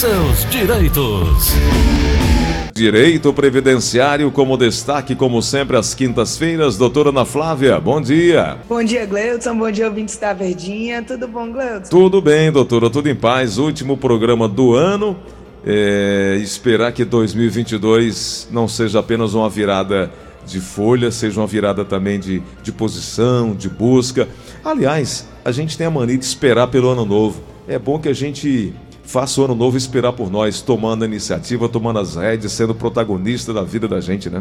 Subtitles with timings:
[0.00, 1.52] seus direitos.
[2.72, 6.78] Direito Previdenciário como destaque, como sempre, às quintas-feiras.
[6.78, 8.56] Doutora Ana Flávia, bom dia.
[8.66, 9.54] Bom dia, Gleudson.
[9.54, 11.02] Bom dia, ouvintes da Verdinha.
[11.02, 11.90] Tudo bom, Gleudson?
[11.90, 12.88] Tudo bem, doutora.
[12.88, 13.58] Tudo em paz.
[13.58, 15.18] Último programa do ano.
[15.66, 20.10] É, esperar que 2022 não seja apenas uma virada
[20.46, 24.26] de folha, seja uma virada também de, de posição, de busca.
[24.64, 27.42] Aliás, a gente tem a mania de esperar pelo ano novo.
[27.68, 28.72] É bom que a gente
[29.10, 33.52] faça o ano novo esperar por nós, tomando a iniciativa, tomando as rédeas, sendo protagonista
[33.52, 34.40] da vida da gente, né?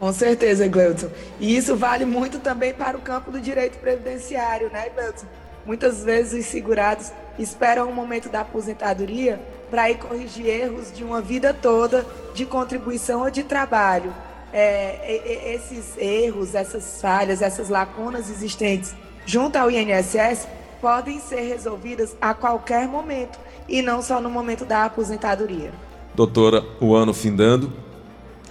[0.00, 1.08] Com certeza, Gleudson.
[1.38, 5.26] E isso vale muito também para o campo do direito previdenciário, né, Gleudson?
[5.64, 9.40] Muitas vezes os segurados esperam o momento da aposentadoria
[9.70, 12.04] para ir corrigir erros de uma vida toda
[12.34, 14.12] de contribuição ou de trabalho.
[14.52, 18.92] É, esses erros, essas falhas, essas lacunas existentes
[19.24, 20.46] junto ao INSS
[20.80, 25.72] podem ser resolvidas a qualquer momento e não só no momento da aposentadoria.
[26.14, 27.72] Doutora, o ano findando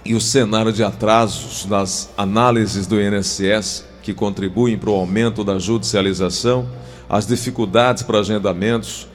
[0.04, 5.58] e o cenário de atrasos nas análises do INSS que contribuem para o aumento da
[5.58, 6.68] judicialização,
[7.08, 9.08] as dificuldades para agendamentos,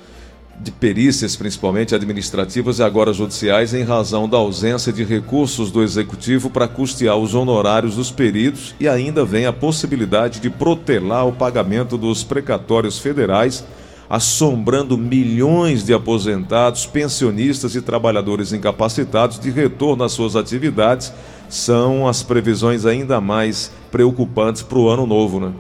[0.62, 6.50] de perícias, principalmente administrativas e agora judiciais, em razão da ausência de recursos do executivo
[6.50, 11.98] para custear os honorários dos peritos e ainda vem a possibilidade de protelar o pagamento
[11.98, 13.66] dos precatórios federais,
[14.08, 21.12] assombrando milhões de aposentados, pensionistas e trabalhadores incapacitados de retorno às suas atividades.
[21.50, 25.52] São as previsões ainda mais preocupantes para o ano novo, né?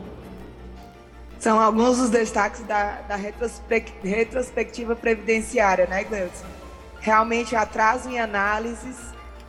[1.41, 6.45] São alguns dos destaques da, da retrospectiva previdenciária, né, Gleudson?
[6.99, 8.95] Realmente atraso em análises,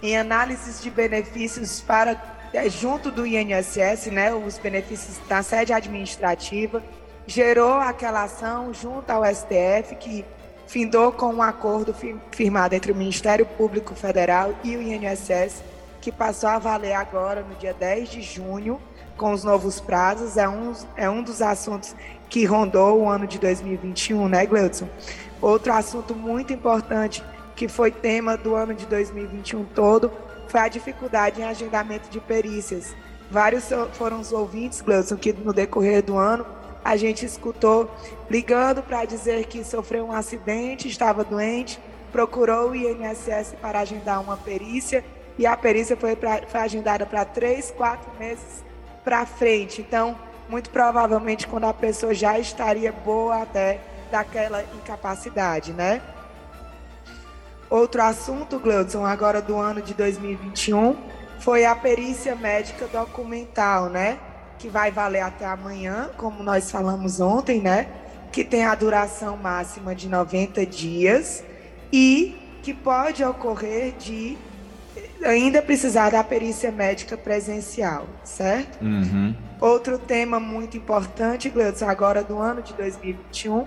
[0.03, 2.19] em análises de benefícios para
[2.55, 6.83] é, junto do INSS, né, os benefícios da sede administrativa,
[7.27, 10.25] gerou aquela ação junto ao STF que
[10.67, 11.95] findou com um acordo
[12.31, 15.63] firmado entre o Ministério Público Federal e o INSS,
[16.01, 18.81] que passou a valer agora no dia 10 de junho
[19.17, 21.95] com os novos prazos é um, é um dos assuntos
[22.29, 24.89] que rondou o ano de 2021, né, Gleudson?
[25.41, 27.23] Outro assunto muito importante
[27.55, 30.11] que foi tema do ano de 2021 todo
[30.49, 32.95] foi a dificuldade em agendamento de perícias.
[33.31, 36.45] Vários foram os ouvintes, Gleudson, que no decorrer do ano
[36.85, 37.91] a gente escutou
[38.29, 41.79] ligando para dizer que sofreu um acidente, estava doente,
[42.11, 45.05] procurou o INSS para agendar uma perícia
[45.39, 48.72] e a perícia foi, pra, foi agendada para três, quatro meses
[49.05, 49.81] para frente.
[49.81, 50.17] Então,
[50.49, 53.81] muito provavelmente quando a pessoa já estaria boa até
[54.11, 56.03] daquela incapacidade, né?
[57.71, 60.95] Outro assunto, Gleudson, agora do ano de 2021,
[61.41, 64.19] foi a perícia médica documental, né?
[64.59, 67.89] Que vai valer até amanhã, como nós falamos ontem, né?
[68.31, 71.43] Que tem a duração máxima de 90 dias
[71.91, 74.37] e que pode ocorrer de
[75.25, 78.83] ainda precisar da perícia médica presencial, certo?
[78.83, 79.35] Uhum.
[79.61, 83.67] Outro tema muito importante, Gleudson, agora do ano de 2021,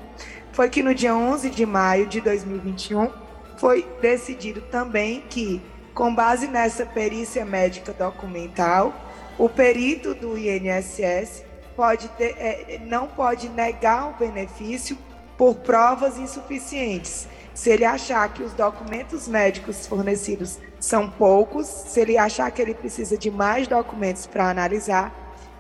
[0.52, 3.10] foi que no dia 11 de maio de 2021
[3.58, 5.62] foi decidido também que,
[5.94, 8.94] com base nessa perícia médica documental,
[9.38, 11.44] o perito do INSS
[11.76, 14.98] pode ter, é, não pode negar o benefício
[15.38, 22.18] por provas insuficientes se ele achar que os documentos médicos fornecidos são poucos, se ele
[22.18, 25.16] achar que ele precisa de mais documentos para analisar,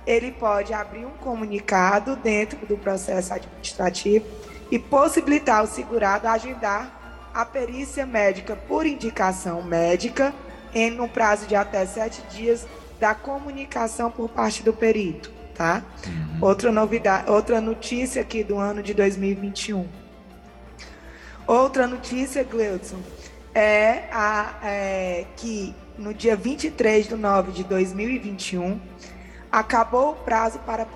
[0.05, 4.25] ele pode abrir um comunicado dentro do processo administrativo
[4.69, 10.33] e possibilitar o segurado agendar a perícia médica por indicação médica
[10.73, 12.67] em um prazo de até sete dias
[12.99, 15.81] da comunicação por parte do perito, tá?
[16.05, 16.39] Uhum.
[16.41, 20.04] Outra novidade, outra notícia aqui do ano de 2021
[21.47, 22.97] Outra notícia, Gleudson,
[23.53, 28.79] é, a, é que no dia 23 de nove de 2021
[29.51, 30.87] acabou o prazo para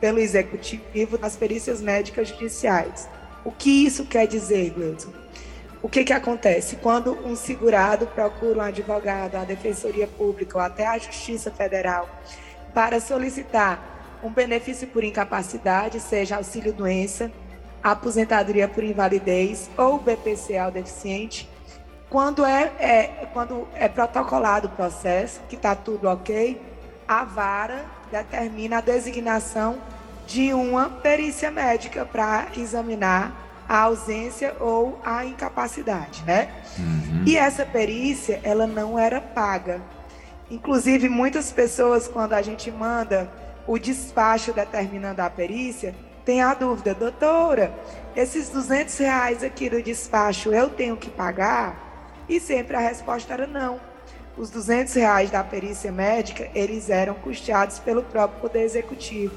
[0.00, 3.08] pelo executivo das perícias médicas judiciais.
[3.44, 5.10] O que isso quer dizer, Gleudson?
[5.80, 6.76] O que, que acontece?
[6.76, 12.08] Quando um segurado procura um advogado, a Defensoria Pública ou até a Justiça Federal
[12.74, 17.30] para solicitar um benefício por incapacidade, seja auxílio-doença,
[17.92, 21.48] aposentadoria por invalidez ou BPC ao deficiente,
[22.10, 26.60] quando é, é, quando é protocolado o processo, que está tudo ok,
[27.06, 29.78] a vara determina a designação
[30.26, 36.48] de uma perícia médica para examinar a ausência ou a incapacidade, né?
[36.78, 37.22] Uhum.
[37.24, 39.80] E essa perícia, ela não era paga.
[40.50, 43.30] Inclusive, muitas pessoas, quando a gente manda
[43.66, 45.94] o despacho determinando a perícia,
[46.26, 47.72] tem a dúvida, doutora,
[48.16, 52.24] esses 200 reais aqui do despacho eu tenho que pagar?
[52.28, 53.80] E sempre a resposta era não.
[54.36, 59.36] Os 200 reais da perícia médica, eles eram custeados pelo próprio Poder Executivo.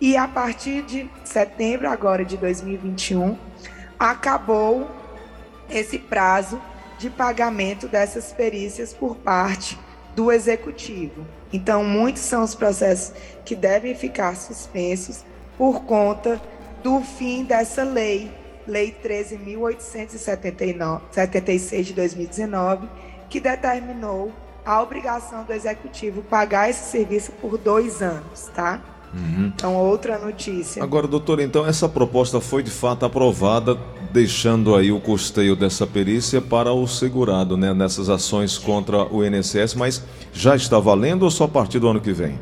[0.00, 3.36] E a partir de setembro agora de 2021,
[3.98, 4.88] acabou
[5.68, 6.62] esse prazo
[6.96, 9.76] de pagamento dessas perícias por parte
[10.14, 11.26] do executivo.
[11.52, 13.12] Então, muitos são os processos
[13.44, 15.24] que devem ficar suspensos
[15.56, 16.38] por conta
[16.82, 18.30] do fim dessa lei,
[18.66, 22.88] Lei 13.876 de 2019,
[23.28, 24.32] que determinou
[24.64, 28.80] a obrigação do executivo pagar esse serviço por dois anos, tá?
[29.12, 29.52] Uhum.
[29.54, 30.82] Então, outra notícia.
[30.82, 33.78] Agora, doutor, então essa proposta foi de fato aprovada,
[34.12, 39.74] deixando aí o custeio dessa perícia para o segurado, né, nessas ações contra o INSS,
[39.74, 40.02] mas
[40.32, 42.40] já está valendo ou só a partir do ano que vem?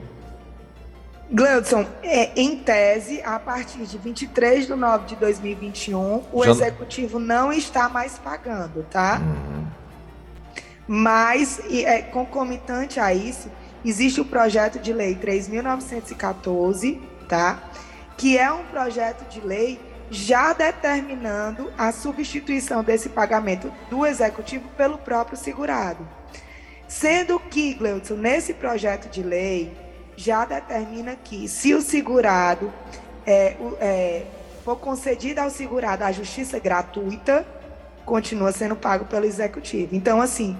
[1.32, 6.50] Gleudson, é, em tese, a partir de 23 de nove de 2021, o já...
[6.50, 9.18] executivo não está mais pagando, tá?
[9.18, 9.66] Uhum.
[10.86, 13.50] Mas, é, concomitante a isso,
[13.82, 17.62] existe o projeto de lei 3.914, tá?
[18.18, 19.80] Que é um projeto de lei
[20.10, 26.06] já determinando a substituição desse pagamento do executivo pelo próprio segurado.
[26.86, 29.74] Sendo que, Gleudson, nesse projeto de lei,
[30.16, 32.72] já determina que, se o segurado
[33.26, 34.24] é, é,
[34.64, 37.46] for concedida ao segurado a justiça gratuita,
[38.04, 39.94] continua sendo pago pelo executivo.
[39.94, 40.58] Então, assim,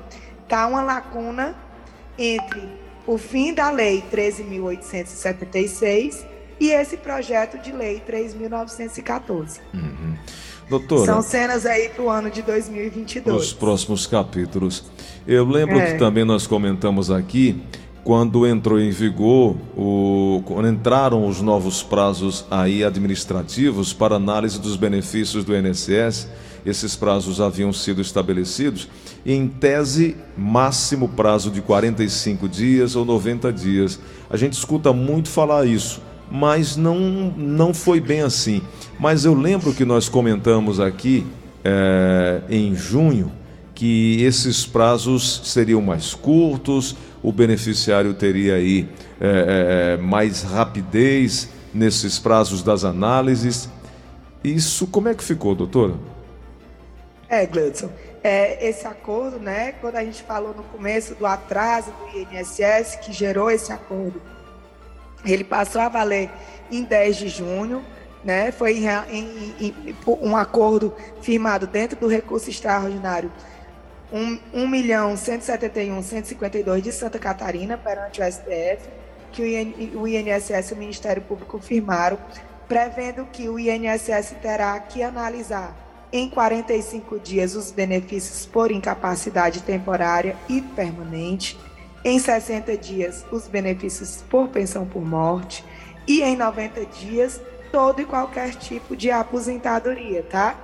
[0.49, 1.55] tá uma lacuna
[2.19, 2.63] entre
[3.07, 6.25] o fim da Lei 13.876
[6.61, 9.59] e esse projeto de Lei 3.914.
[9.75, 10.15] Uhum.
[10.69, 13.37] Doutora, São cenas aí para o ano de 2022.
[13.37, 14.85] Os próximos capítulos.
[15.27, 15.93] Eu lembro é.
[15.93, 17.61] que também nós comentamos aqui
[18.05, 24.77] quando entrou em vigor, o, quando entraram os novos prazos aí administrativos para análise dos
[24.77, 26.29] benefícios do INSS,
[26.67, 28.89] esses prazos haviam sido estabelecidos,
[29.25, 34.01] em tese, máximo prazo de 45 dias ou 90 dias.
[34.31, 36.01] A gente escuta muito falar isso,
[36.31, 36.99] mas não,
[37.37, 38.63] não foi bem assim.
[38.99, 41.27] Mas eu lembro que nós comentamos aqui
[41.65, 43.31] é, em junho
[43.75, 48.89] que esses prazos seriam mais curtos, o beneficiário teria aí
[49.21, 53.69] é, é, mais rapidez nesses prazos das análises.
[54.43, 55.95] Isso como é que ficou, doutora?
[57.29, 57.91] É, Gleudson,
[58.23, 63.13] é, esse acordo, né, quando a gente falou no começo do atraso do INSS, que
[63.13, 64.21] gerou esse acordo,
[65.25, 66.29] ele passou a valer
[66.71, 67.83] em 10 de junho,
[68.23, 73.33] né, foi em, em, em, um acordo firmado dentro do recurso extraordinário
[74.13, 78.89] 1, milhão 171 152 de Santa Catarina perante o STF,
[79.33, 79.43] que
[79.95, 82.19] o INSS e o Ministério Público firmaram,
[82.69, 85.75] prevendo que o INSS terá que analisar
[86.13, 91.59] em 45 dias os benefícios por incapacidade temporária e permanente,
[92.05, 95.65] em 60 dias os benefícios por pensão por morte
[96.07, 100.55] e em 90 dias todo e qualquer tipo de aposentadoria, tá?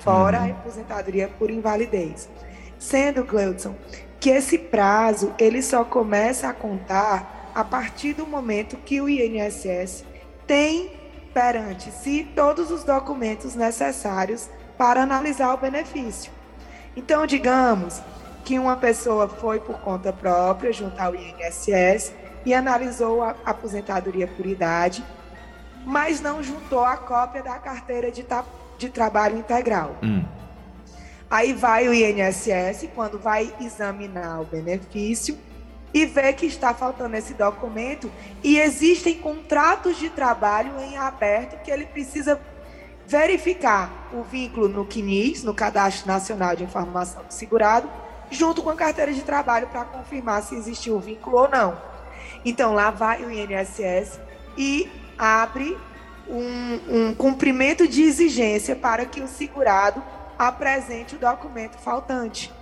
[0.00, 0.44] Fora uhum.
[0.44, 2.28] a aposentadoria por invalidez.
[2.78, 3.74] Sendo, Gleudson,
[4.20, 10.04] que esse prazo ele só começa a contar a partir do momento que o INSS
[10.46, 10.92] tem
[11.32, 16.32] perante si todos os documentos necessários para analisar o benefício.
[16.96, 18.00] Então, digamos
[18.44, 22.12] que uma pessoa foi por conta própria junto ao INSS
[22.44, 25.04] e analisou a aposentadoria por idade,
[25.84, 28.24] mas não juntou a cópia da carteira de,
[28.78, 29.96] de trabalho integral.
[30.02, 30.24] Hum.
[31.28, 35.36] Aí vai o INSS, quando vai examinar o benefício,
[35.92, 38.10] e vê que está faltando esse documento
[38.44, 42.38] e existem contratos de trabalho em aberto que ele precisa
[43.06, 47.88] verificar o vínculo no CNIS, no Cadastro Nacional de Informação do Segurado,
[48.30, 51.80] junto com a carteira de trabalho para confirmar se existiu o vínculo ou não.
[52.44, 54.20] Então lá vai o INSS
[54.58, 55.78] e abre
[56.28, 60.02] um, um cumprimento de exigência para que o segurado
[60.38, 62.52] apresente o documento faltante.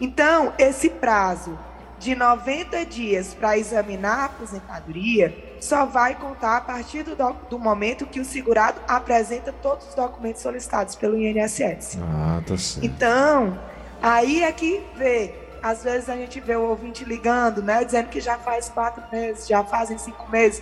[0.00, 1.58] Então, esse prazo
[2.02, 7.14] de 90 dias para examinar a aposentadoria só vai contar a partir do,
[7.48, 11.98] do, momento que o segurado apresenta todos os documentos solicitados pelo INSS.
[12.02, 12.84] Ah, tá certo.
[12.84, 13.56] Então,
[14.02, 15.32] aí é que vê.
[15.62, 17.84] Às vezes a gente vê o ouvinte ligando, né?
[17.84, 20.60] Dizendo que já faz quatro meses, já fazem cinco meses.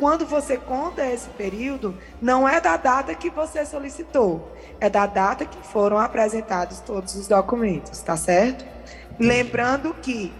[0.00, 5.44] Quando você conta esse período, não é da data que você solicitou, é da data
[5.44, 8.64] que foram apresentados todos os documentos, tá certo?
[9.18, 10.32] Lembrando que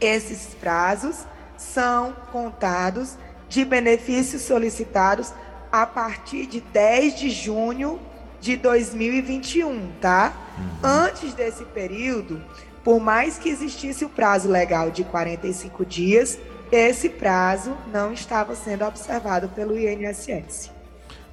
[0.00, 1.26] esses prazos
[1.56, 3.16] são contados
[3.48, 5.32] de benefícios solicitados
[5.72, 7.98] a partir de 10 de junho
[8.40, 10.32] de 2021, tá?
[10.56, 10.78] Uhum.
[10.84, 12.40] Antes desse período,
[12.84, 16.38] por mais que existisse o prazo legal de 45 dias,
[16.70, 20.70] esse prazo não estava sendo observado pelo INSS.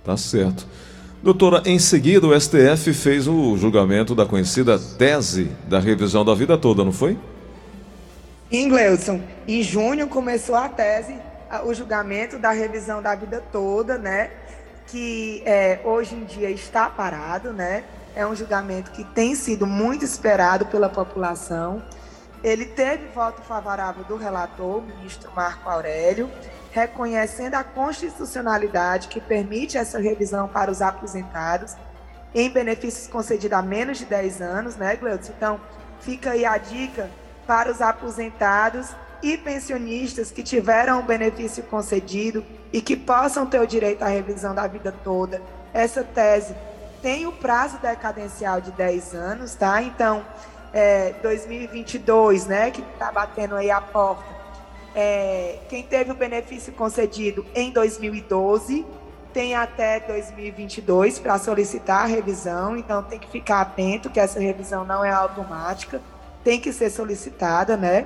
[0.03, 0.67] Tá certo.
[1.23, 6.57] Doutora, em seguida o STF fez o julgamento da conhecida tese da revisão da vida
[6.57, 7.17] toda, não foi?
[8.51, 9.21] Sim, Gleuson.
[9.47, 11.15] Em junho começou a tese,
[11.65, 14.31] o julgamento da revisão da vida toda, né?
[14.87, 17.85] Que é, hoje em dia está parado, né?
[18.15, 21.81] É um julgamento que tem sido muito esperado pela população.
[22.43, 26.29] Ele teve voto favorável do relator, o ministro Marco Aurélio,
[26.71, 31.75] reconhecendo a constitucionalidade que permite essa revisão para os aposentados
[32.35, 35.31] em benefícios concedidos há menos de 10 anos, né, Gleudson?
[35.37, 35.61] Então,
[36.01, 37.09] fica aí a dica
[37.47, 38.89] para os aposentados
[39.21, 44.53] e pensionistas que tiveram o benefício concedido e que possam ter o direito à revisão
[44.53, 45.41] da vida toda.
[45.73, 46.53] Essa tese
[47.01, 49.81] tem o prazo decadencial de 10 anos, tá?
[49.81, 50.25] Então,
[50.73, 54.33] é, 2022, né, que está batendo aí a porta,
[54.95, 58.85] é, quem teve o benefício concedido em 2012
[59.33, 64.85] tem até 2022 para solicitar a revisão, então tem que ficar atento que essa revisão
[64.85, 65.99] não é automática,
[66.43, 68.05] tem que ser solicitada, né?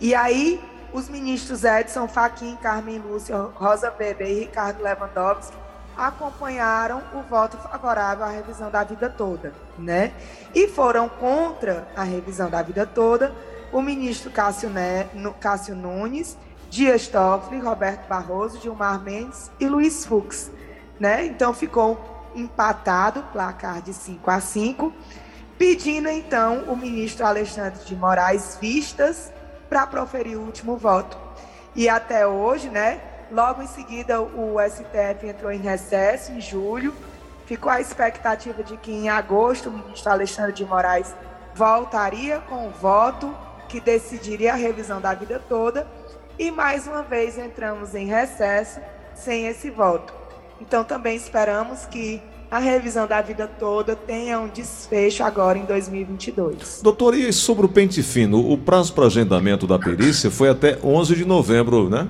[0.00, 0.60] E aí,
[0.92, 5.56] os ministros Edson Fachin, Carmen Lúcia, Rosa Weber e Ricardo Lewandowski
[5.96, 10.12] acompanharam o voto favorável à revisão da vida toda, né?
[10.54, 13.34] E foram contra a revisão da vida toda
[13.72, 15.08] o ministro Cássio, né,
[15.40, 16.36] Cássio Nunes,
[16.70, 20.50] Dias Toffoli, Roberto Barroso, Gilmar Mendes e Luiz Fux,
[20.98, 21.26] né?
[21.26, 24.92] Então ficou empatado, placar de 5 a 5,
[25.58, 29.32] pedindo então o ministro Alexandre de Moraes vistas
[29.68, 31.18] para proferir o último voto.
[31.74, 33.00] E até hoje, né?
[33.30, 36.94] Logo em seguida, o STF entrou em recesso, em julho.
[37.44, 41.14] Ficou a expectativa de que em agosto o ministro Alexandre de Moraes
[41.54, 43.34] voltaria com o voto
[43.68, 45.86] que decidiria a revisão da vida toda.
[46.38, 48.80] E mais uma vez entramos em recesso
[49.14, 50.12] sem esse voto.
[50.60, 56.80] Então também esperamos que a revisão da vida toda tenha um desfecho agora em 2022.
[56.82, 61.16] Doutor, e sobre o pente fino, o prazo para agendamento da perícia foi até 11
[61.16, 62.08] de novembro, né?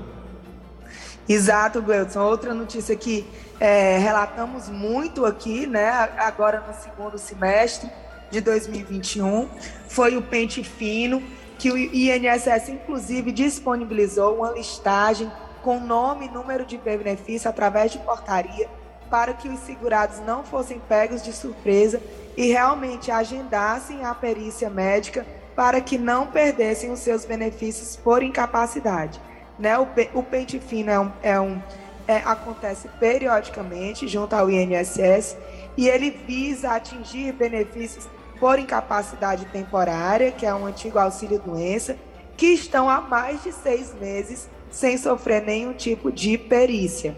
[1.29, 2.21] Exato, Gleudson.
[2.21, 3.27] Outra notícia que
[3.59, 7.91] é, relatamos muito aqui, né, agora no segundo semestre
[8.31, 9.49] de 2021,
[9.89, 11.23] foi o pente fino,
[11.59, 15.31] que o INSS inclusive disponibilizou uma listagem
[15.63, 18.69] com nome e número de benefício através de portaria
[19.11, 22.01] para que os segurados não fossem pegos de surpresa
[22.37, 29.21] e realmente agendassem a perícia médica para que não perdessem os seus benefícios por incapacidade.
[29.59, 29.79] Né?
[29.79, 31.63] O, o pente fino é um, é um
[32.09, 35.37] é, acontece periodicamente junto ao INSS
[35.77, 38.09] e ele visa atingir benefícios
[38.39, 41.97] por incapacidade temporária, que é um antigo auxílio-doença,
[42.37, 47.17] que estão há mais de seis meses sem sofrer nenhum tipo de perícia.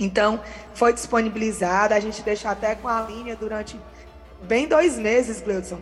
[0.00, 0.40] Então,
[0.74, 3.78] foi disponibilizada, a gente deixa até com a linha durante
[4.42, 5.78] bem dois meses, Gleudson,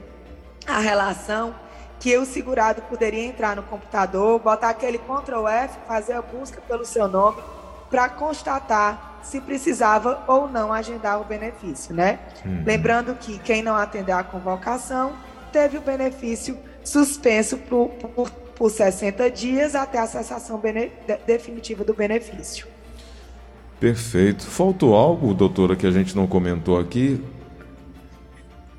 [0.66, 1.54] a relação
[2.00, 6.84] que o segurado poderia entrar no computador, botar aquele Ctrl F, fazer a busca pelo
[6.84, 7.42] seu nome
[7.90, 12.18] para constatar se precisava ou não agendar o benefício, né?
[12.44, 12.62] Uhum.
[12.64, 15.12] Lembrando que quem não atender à convocação
[15.52, 20.60] teve o benefício suspenso por, por, por 60 dias até a cessação
[21.26, 22.66] definitiva do benefício.
[23.78, 24.46] Perfeito.
[24.46, 27.22] Faltou algo, doutora, que a gente não comentou aqui?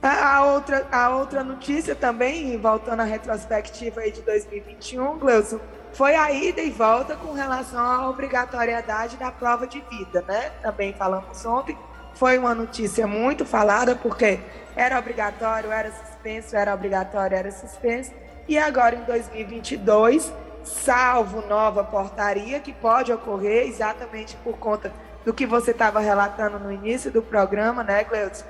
[0.02, 5.60] A, outra, a outra notícia também, voltando à retrospectiva de 2021, Gleuson,
[5.94, 10.52] foi a ida e volta com relação à obrigatoriedade da prova de vida, né?
[10.62, 11.78] Também falamos ontem.
[12.16, 14.40] Foi uma notícia muito falada, porque
[14.76, 18.12] era obrigatório, era suspenso, era obrigatório, era suspenso.
[18.48, 24.92] E agora, em 2022, salvo nova portaria, que pode ocorrer exatamente por conta
[25.24, 28.44] do que você estava relatando no início do programa, né, Cleudes?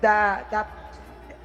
[0.00, 0.77] Da, da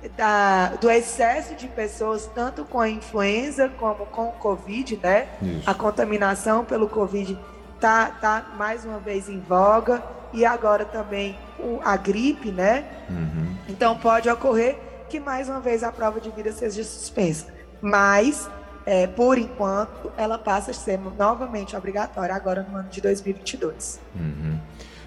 [0.09, 5.27] da, do excesso de pessoas, tanto com a influenza como com o Covid, né?
[5.41, 5.69] Isso.
[5.69, 7.37] A contaminação pelo Covid
[7.79, 12.85] tá, tá mais uma vez em voga e agora também o, a gripe, né?
[13.09, 13.55] Uhum.
[13.69, 14.77] Então pode ocorrer
[15.09, 17.53] que mais uma vez a prova de vida seja suspensa.
[17.81, 18.49] Mas,
[18.85, 23.99] é, por enquanto, ela passa a ser novamente obrigatória agora no ano de 2022.
[24.15, 24.59] Uhum.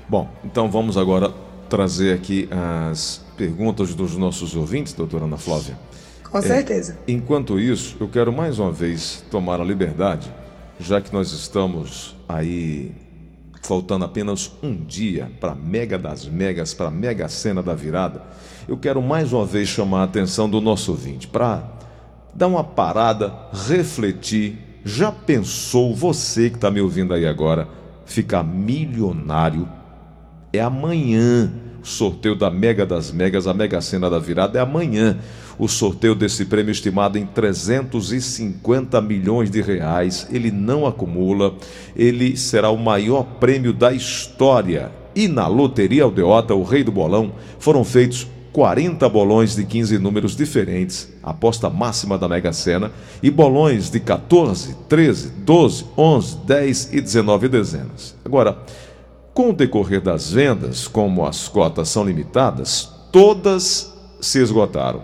[0.08, 1.32] Bom, então vamos agora
[1.68, 2.49] trazer aqui
[2.90, 5.78] as perguntas dos nossos ouvintes, doutora Ana Flávia.
[6.30, 6.99] Com certeza.
[7.06, 10.32] É, enquanto isso, eu quero mais uma vez tomar a liberdade,
[10.78, 12.92] já que nós estamos aí
[13.62, 18.23] faltando apenas um dia para Mega das Megas, para a Mega Sena da Virada,
[18.68, 21.68] eu quero mais uma vez chamar a atenção do nosso ouvinte para
[22.35, 23.32] dar uma parada,
[23.66, 24.58] refletir.
[24.85, 27.68] Já pensou você que está me ouvindo aí agora
[28.04, 29.68] ficar milionário?
[30.56, 35.18] É amanhã o sorteio da Mega das Megas, a Mega Sena da Virada é amanhã.
[35.56, 40.26] O sorteio desse prêmio estimado em 350 milhões de reais.
[40.32, 41.54] Ele não acumula,
[41.94, 44.90] ele será o maior prêmio da história.
[45.14, 50.34] E na Loteria Aldeota, o Rei do Bolão, foram feitos 40 bolões de 15 números
[50.34, 52.90] diferentes, aposta máxima da Mega Sena,
[53.22, 58.16] e bolões de 14, 13, 12, 11, 10 e 19 dezenas.
[58.25, 58.58] Agora,
[59.37, 65.02] com o decorrer das vendas, como as cotas são limitadas, todas se esgotaram.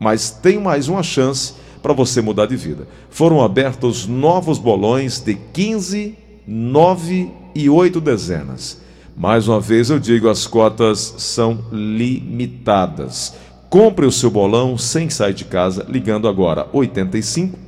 [0.00, 2.88] Mas tem mais uma chance para você mudar de vida.
[3.10, 6.16] Foram abertos novos bolões de 15,
[6.48, 8.80] 9 e 8 dezenas.
[9.14, 13.34] Mais uma vez eu digo, as cotas são limitadas.
[13.68, 17.58] Compre o seu bolão sem sair de casa, ligando agora 85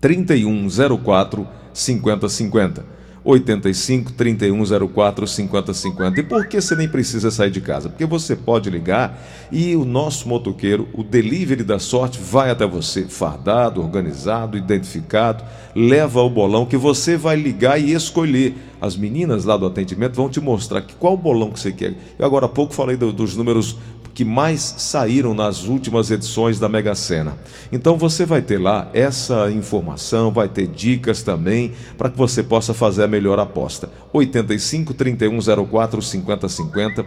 [0.00, 2.96] 3104 5050.
[3.26, 6.20] 85 3104 5050.
[6.20, 7.88] E por que você nem precisa sair de casa?
[7.88, 13.02] Porque você pode ligar e o nosso motoqueiro, o delivery da sorte, vai até você,
[13.02, 18.54] fardado, organizado, identificado, leva o bolão que você vai ligar e escolher.
[18.80, 21.94] As meninas lá do atendimento vão te mostrar que qual bolão que você quer.
[22.18, 23.76] Eu agora há pouco falei do, dos números
[24.16, 27.36] que mais saíram nas últimas edições da Mega Sena.
[27.70, 32.72] Então você vai ter lá essa informação, vai ter dicas também para que você possa
[32.72, 33.90] fazer a melhor aposta.
[34.14, 37.04] 85 3104 5050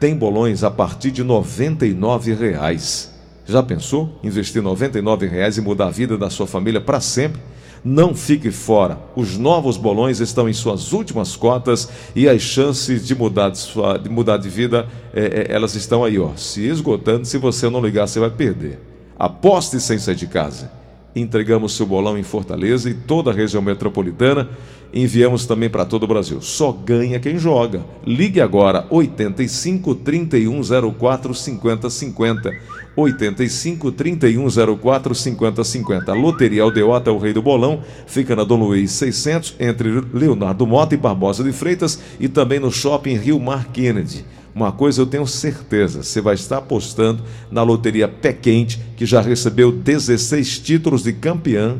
[0.00, 3.14] tem bolões a partir de 99 reais.
[3.46, 7.40] Já pensou investir 99 reais e mudar a vida da sua família para sempre?
[7.82, 8.98] Não fique fora.
[9.16, 13.96] Os novos bolões estão em suas últimas cotas e as chances de mudar de, sua,
[13.96, 17.24] de, mudar de vida, é, é, elas estão aí, ó, se esgotando.
[17.24, 18.78] Se você não ligar, você vai perder.
[19.18, 20.70] Aposte sem sair de casa.
[21.16, 24.48] Entregamos seu bolão em Fortaleza e toda a região metropolitana.
[24.92, 26.40] Enviamos também para todo o Brasil.
[26.40, 27.84] Só ganha quem joga.
[28.04, 32.52] Ligue agora 85 3104 5050.
[32.96, 36.12] 85 3104 5050.
[36.12, 40.98] Loteria Aldeota, o Rei do Bolão, fica na Dom Luiz 600, entre Leonardo Mota e
[40.98, 44.24] Barbosa de Freitas e também no shopping Rio Mar Kennedy.
[44.52, 49.20] Uma coisa eu tenho certeza, você vai estar apostando na loteria Pé Quente, que já
[49.20, 51.78] recebeu 16 títulos de campeão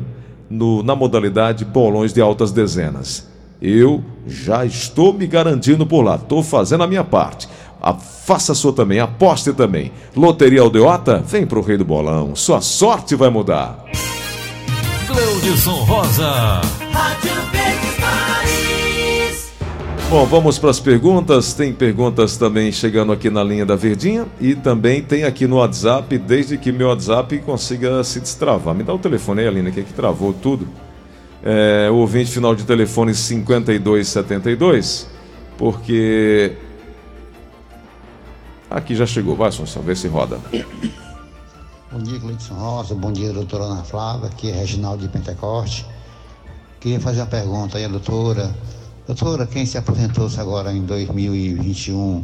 [0.51, 3.29] no, na modalidade bolões de altas dezenas.
[3.61, 7.47] Eu já estou me garantindo por lá, estou fazendo a minha parte.
[7.81, 9.91] A, faça a sua também, aposte também.
[10.15, 12.35] Loteria Aldeota, vem pro Rei do Bolão.
[12.35, 13.85] Sua sorte vai mudar.
[15.07, 16.61] Cleudson Rosa.
[16.91, 17.40] Rádio
[20.11, 21.53] Bom, vamos para as perguntas.
[21.53, 26.17] Tem perguntas também chegando aqui na linha da Verdinha e também tem aqui no WhatsApp,
[26.17, 28.75] desde que meu WhatsApp consiga se destravar.
[28.75, 30.67] Me dá o telefone aí, Aline, que aqui travou tudo.
[31.41, 35.07] É, o ouvinte final de telefone 5272,
[35.57, 36.57] porque
[38.69, 40.37] Aqui já chegou, vai, Assunção, vê se roda.
[41.89, 45.85] Bom dia, Cleiton Rosa, bom dia, doutora Ana Flávia, aqui é Reginaldo de Pentecoste.
[46.81, 48.53] Queria fazer uma pergunta aí, doutora.
[49.07, 52.23] Doutora, quem se aposentou-se agora em 2021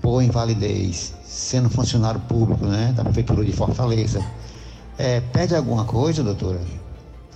[0.00, 4.20] por invalidez, sendo funcionário público, né, da Prefeitura de Fortaleza,
[4.98, 6.60] é, pede alguma coisa, doutora?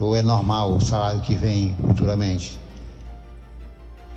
[0.01, 2.59] Ou é normal o salário que vem futuramente?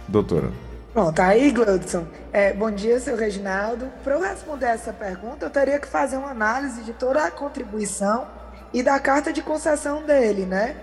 [0.08, 0.52] Doutora.
[0.96, 2.06] Bom, tá aí, Gladson.
[2.34, 3.88] É, bom dia, seu Reginaldo.
[4.04, 8.26] Para eu responder essa pergunta, eu teria que fazer uma análise de toda a contribuição
[8.74, 10.76] e da carta de concessão dele, né?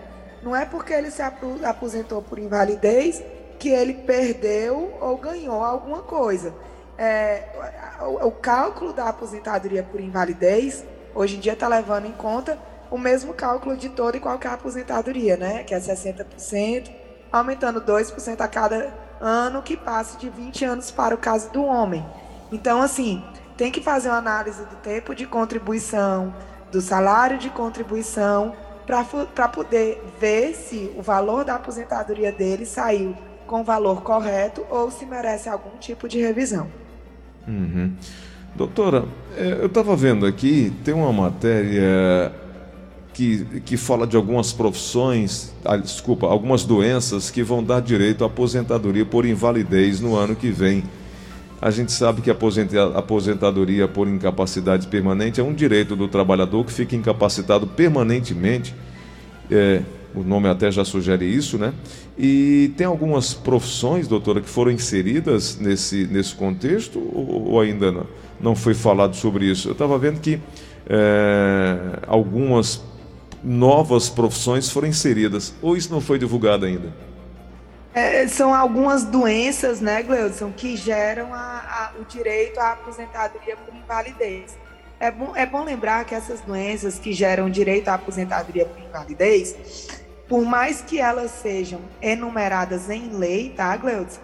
[0.42, 3.22] Não é porque ele se aposentou por invalidez
[3.58, 6.54] que ele perdeu ou ganhou alguma coisa.
[6.98, 7.44] É,
[8.00, 12.58] o, o cálculo da aposentadoria por invalidez, hoje em dia está levando em conta
[12.90, 15.64] o mesmo cálculo de toda e qualquer aposentadoria, né?
[15.64, 16.90] Que é 60%,
[17.32, 22.06] aumentando 2% a cada ano que passe de 20 anos para o caso do homem.
[22.52, 23.24] Então, assim,
[23.56, 26.34] tem que fazer uma análise do tempo de contribuição,
[26.70, 28.54] do salário de contribuição,
[28.86, 35.06] para poder ver se o valor da aposentadoria dele saiu com valor correto ou se
[35.06, 36.68] merece algum tipo de revisão.
[37.46, 37.92] Uhum.
[38.54, 39.04] Doutora,
[39.36, 42.32] é, eu estava vendo aqui, tem uma matéria
[43.12, 48.26] que, que fala de algumas profissões, ah, desculpa, algumas doenças que vão dar direito à
[48.26, 50.84] aposentadoria por invalidez no ano que vem.
[51.60, 52.36] A gente sabe que a
[52.94, 58.74] aposentadoria por incapacidade permanente é um direito do trabalhador que fica incapacitado permanentemente.
[59.50, 59.80] É,
[60.16, 61.74] o nome até já sugere isso, né?
[62.18, 68.06] E tem algumas profissões, doutora, que foram inseridas nesse, nesse contexto ou, ou ainda não,
[68.40, 69.68] não foi falado sobre isso?
[69.68, 70.40] Eu estava vendo que
[70.88, 72.82] é, algumas
[73.44, 76.92] novas profissões foram inseridas, ou isso não foi divulgado ainda?
[77.94, 83.74] É, são algumas doenças, né, Gleudson, que geram a, a, o direito à aposentadoria por
[83.74, 84.56] invalidez.
[84.98, 89.88] É bom, é bom lembrar que essas doenças que geram direito à aposentadoria por invalidez,
[90.28, 94.20] por mais que elas sejam enumeradas em lei, tá, Gleudson?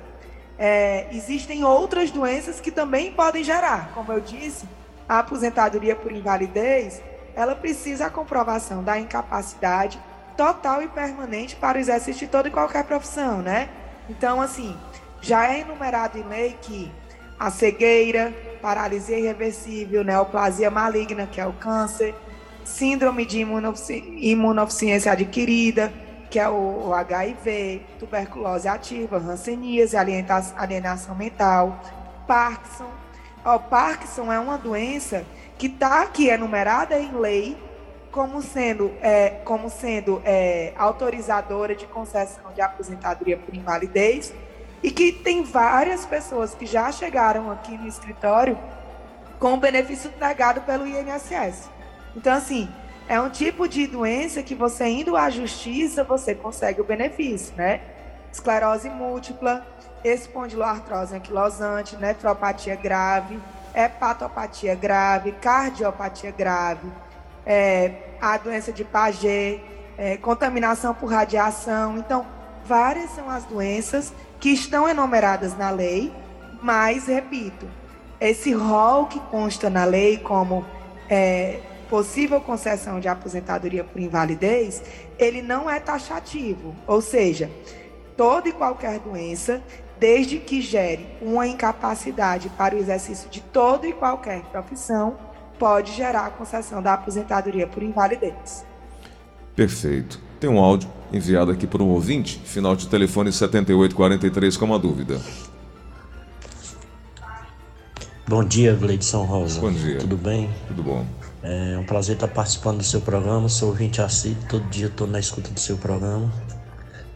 [0.58, 3.92] É, existem outras doenças que também podem gerar.
[3.94, 4.68] Como eu disse,
[5.08, 7.00] a aposentadoria por invalidez,
[7.34, 10.00] ela precisa a comprovação da incapacidade
[10.36, 13.68] total e permanente para o exercício de toda e qualquer profissão, né?
[14.08, 14.76] Então, assim,
[15.20, 16.90] já é enumerado em lei que
[17.38, 22.14] a cegueira, paralisia irreversível, neoplasia maligna, que é o câncer,
[22.64, 25.92] síndrome de imunodeficiência adquirida,
[26.30, 31.78] que é o, HIV, tuberculose ativa, hanseníase, alienação mental,
[32.26, 32.88] Parkinson.
[33.44, 35.24] O Parkinson é uma doença
[35.58, 37.56] que está aqui enumerada em lei
[38.10, 44.32] como sendo, é, como sendo é, autorizadora de concessão de aposentadoria por invalidez,
[44.82, 48.58] e que tem várias pessoas que já chegaram aqui no escritório
[49.38, 51.68] com benefício negado pelo INSS.
[52.16, 52.68] Então, assim,
[53.08, 57.80] é um tipo de doença que você indo à justiça, você consegue o benefício, né?
[58.32, 59.66] Esclerose múltipla,
[60.04, 63.38] espondiloartrose anquilosante, nefropatia grave,
[63.74, 66.90] hepatopatia grave, cardiopatia grave,
[67.44, 69.62] é, a doença de Paget,
[69.98, 71.98] é, contaminação por radiação.
[71.98, 72.26] Então,
[72.64, 76.12] várias são as doenças que estão enumeradas na lei,
[76.62, 77.68] mas, repito,
[78.20, 80.64] esse rol que consta na lei como
[81.08, 81.60] é,
[81.92, 84.82] possível concessão de aposentadoria por invalidez,
[85.18, 87.50] ele não é taxativo, ou seja,
[88.16, 89.62] toda e qualquer doença,
[90.00, 95.18] desde que gere uma incapacidade para o exercício de toda e qualquer profissão,
[95.58, 98.64] pode gerar a concessão da aposentadoria por invalidez.
[99.54, 100.18] Perfeito.
[100.40, 105.20] Tem um áudio enviado aqui por um ouvinte, final de telefone 7843 com uma dúvida.
[108.26, 109.60] Bom dia, Gleidson Rosa.
[109.60, 109.98] Bom dia.
[109.98, 110.48] Tudo bem?
[110.68, 111.04] Tudo bom.
[111.42, 113.48] É um prazer estar participando do seu programa.
[113.48, 116.32] Sou ouvinte assíduo, todo dia estou na escuta do seu programa.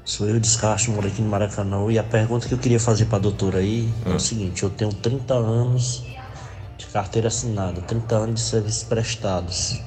[0.05, 1.91] Sou eu, Descacho, moro aqui no Maracanã.
[1.91, 4.11] E a pergunta que eu queria fazer para a doutora aí é.
[4.11, 6.05] é o seguinte: eu tenho 30 anos
[6.77, 9.81] de carteira assinada, 30 anos de serviços prestados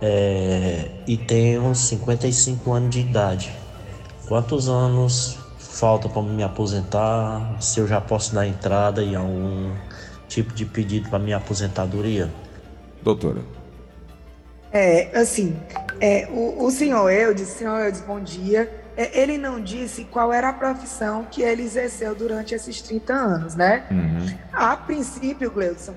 [0.00, 3.52] é, e tenho 55 anos de idade.
[4.26, 7.56] Quantos anos falta para me aposentar?
[7.60, 9.72] Se eu já posso dar entrada em algum
[10.28, 12.30] tipo de pedido para minha aposentadoria?
[13.02, 13.59] Doutora.
[14.72, 15.60] É, assim,
[16.00, 18.72] é, o, o senhor Eudes, senhor Eudes, bom dia.
[18.96, 23.54] É, ele não disse qual era a profissão que ele exerceu durante esses 30 anos,
[23.54, 23.86] né?
[23.90, 24.38] Uhum.
[24.52, 25.94] A princípio, Gleudson,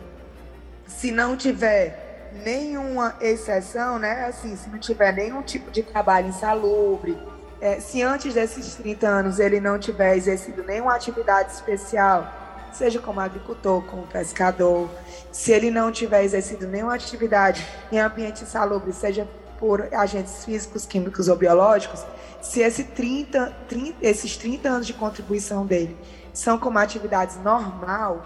[0.88, 4.26] se não tiver nenhuma exceção, né?
[4.26, 7.18] Assim, se não tiver nenhum tipo de trabalho insalubre,
[7.62, 12.43] é, se antes desses 30 anos ele não tiver exercido nenhuma atividade especial,
[12.76, 14.90] seja como agricultor, como pescador,
[15.32, 19.28] se ele não tiver exercido nenhuma atividade em ambiente insalubre, seja
[19.60, 22.04] por agentes físicos, químicos ou biológicos,
[22.42, 25.98] se esse 30, 30, esses 30 anos de contribuição dele
[26.34, 28.26] são como atividades normal,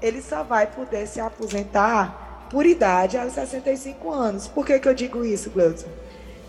[0.00, 4.48] ele só vai poder se aposentar por idade aos 65 anos.
[4.48, 5.88] Por que, que eu digo isso, Gleudson?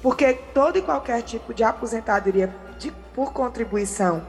[0.02, 4.22] Porque todo e qualquer tipo de aposentadoria de, por contribuição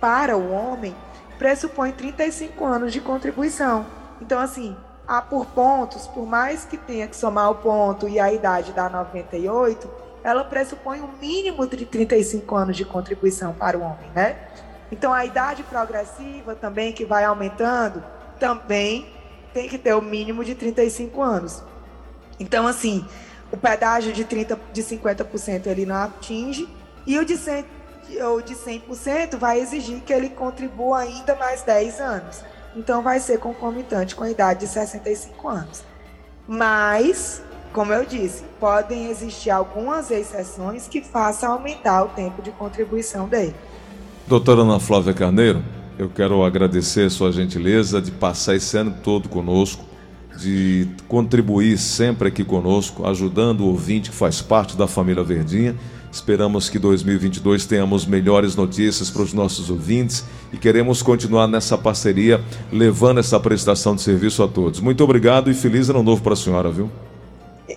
[0.00, 0.94] para o homem
[1.38, 3.86] pressupõe 35 anos de contribuição.
[4.20, 8.32] Então, assim, a por pontos, por mais que tenha que somar o ponto e a
[8.32, 9.88] idade dá 98,
[10.24, 14.36] ela pressupõe um mínimo de 35 anos de contribuição para o homem, né?
[14.90, 18.02] Então, a idade progressiva também, que vai aumentando,
[18.38, 19.06] também
[19.52, 21.62] tem que ter o mínimo de 35 anos.
[22.38, 23.06] Então, assim,
[23.50, 26.68] o pedágio de 30, de 50% ele não atinge
[27.06, 27.64] e o de 100,
[28.22, 32.44] ou de 100% vai exigir que ele contribua ainda mais 10 anos.
[32.76, 35.82] Então, vai ser concomitante com a idade de 65 anos.
[36.46, 37.42] Mas,
[37.72, 43.54] como eu disse, podem existir algumas exceções que façam aumentar o tempo de contribuição dele.
[44.26, 45.62] Doutora Ana Flávia Carneiro,
[45.98, 49.84] eu quero agradecer sua gentileza de passar esse ano todo conosco,
[50.38, 55.74] de contribuir sempre aqui conosco, ajudando o ouvinte que faz parte da família Verdinha.
[56.16, 62.40] Esperamos que 2022 tenhamos melhores notícias para os nossos ouvintes e queremos continuar nessa parceria,
[62.72, 64.80] levando essa prestação de serviço a todos.
[64.80, 66.90] Muito obrigado e feliz ano novo para a senhora, viu?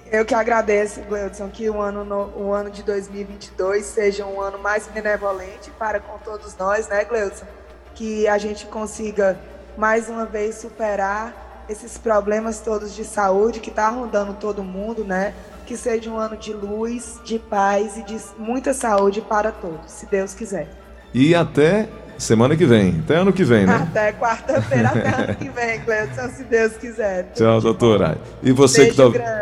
[0.09, 4.57] Eu que agradeço, Gleudson, que o ano, no, o ano de 2022 seja um ano
[4.57, 7.45] mais benevolente para com todos nós, né, Gleudson?
[7.93, 9.37] Que a gente consiga
[9.77, 15.33] mais uma vez superar esses problemas todos de saúde que está rondando todo mundo, né?
[15.69, 20.07] Que seja um ano de luz, de paz e de muita saúde para todos, se
[20.07, 20.67] Deus quiser.
[21.13, 23.75] E até semana que vem, até ano que vem, né?
[23.75, 27.31] Até quarta-feira, até ano que vem, Gleudson, se Deus quiser.
[27.35, 28.17] Tchau, doutora.
[28.41, 29.39] E você Beijo que está grande.